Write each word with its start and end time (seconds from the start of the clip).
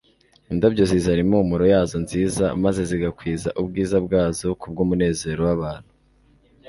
Indabyo 0.51 0.83
zizana 0.91 1.21
impumuro 1.25 1.63
yazo 1.73 1.95
nziza 2.05 2.45
maze 2.63 2.81
zigakwiza 2.89 3.49
ubwiza 3.61 3.97
bwazo 4.05 4.47
kubw'umunezero 4.61 5.41
w'abantu. 5.47 5.91